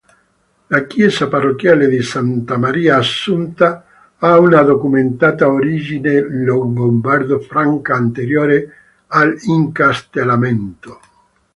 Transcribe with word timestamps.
La 0.67 0.87
chiesa 0.87 1.27
parrocchiale 1.27 1.87
di 1.87 2.01
Santa 2.01 2.57
Maria 2.57 2.97
Assunta, 2.97 3.85
ha 4.17 4.39
una 4.39 4.63
documentata 4.63 5.47
origine 5.47 6.27
longobardo-franca, 6.27 7.93
anteriore 7.93 8.69
all'incastellamento. 9.05 10.99